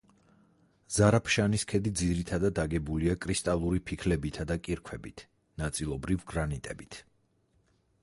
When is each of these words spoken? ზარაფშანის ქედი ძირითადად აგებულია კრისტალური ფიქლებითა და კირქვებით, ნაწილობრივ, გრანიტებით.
ზარაფშანის 0.95 1.65
ქედი 1.73 1.91
ძირითადად 2.01 2.63
აგებულია 2.65 3.17
კრისტალური 3.27 3.83
ფიქლებითა 3.91 4.49
და 4.55 4.61
კირქვებით, 4.69 5.27
ნაწილობრივ, 5.65 6.29
გრანიტებით. 6.35 7.03